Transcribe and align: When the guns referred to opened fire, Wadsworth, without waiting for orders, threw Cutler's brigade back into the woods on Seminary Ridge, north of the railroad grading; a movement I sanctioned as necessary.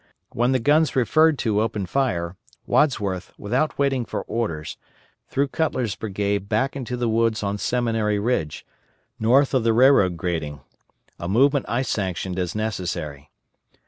When 0.31 0.51
the 0.51 0.57
guns 0.57 0.95
referred 0.95 1.37
to 1.45 1.61
opened 1.61 1.87
fire, 1.87 2.35
Wadsworth, 2.65 3.33
without 3.37 3.77
waiting 3.77 4.03
for 4.03 4.23
orders, 4.23 4.75
threw 5.27 5.47
Cutler's 5.47 5.93
brigade 5.95 6.49
back 6.49 6.75
into 6.75 6.97
the 6.97 7.07
woods 7.07 7.43
on 7.43 7.59
Seminary 7.59 8.17
Ridge, 8.17 8.65
north 9.19 9.53
of 9.53 9.63
the 9.63 9.73
railroad 9.73 10.17
grading; 10.17 10.61
a 11.19 11.27
movement 11.27 11.67
I 11.69 11.83
sanctioned 11.83 12.39
as 12.39 12.55
necessary. 12.55 13.29